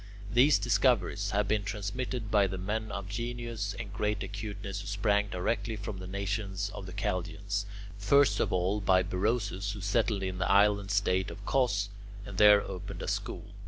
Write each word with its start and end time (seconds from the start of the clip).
These 0.33 0.57
discoveries 0.57 1.29
have 1.29 1.47
been 1.47 1.63
transmitted 1.63 2.31
by 2.31 2.47
the 2.47 2.57
men 2.57 2.91
of 2.91 3.07
genius 3.07 3.75
and 3.77 3.93
great 3.93 4.23
acuteness 4.23 4.81
who 4.81 4.87
sprang 4.87 5.29
directly 5.29 5.75
from 5.75 5.99
the 5.99 6.07
nation 6.07 6.55
of 6.73 6.87
the 6.87 6.91
Chaldeans; 6.93 7.67
first 7.99 8.39
of 8.39 8.51
all, 8.51 8.81
by 8.81 9.03
Berosus, 9.03 9.73
who 9.73 9.81
settled 9.81 10.23
in 10.23 10.39
the 10.39 10.49
island 10.49 10.89
state 10.89 11.29
of 11.29 11.45
Cos, 11.45 11.89
and 12.25 12.39
there 12.39 12.63
opened 12.63 13.03
a 13.03 13.07
school. 13.07 13.51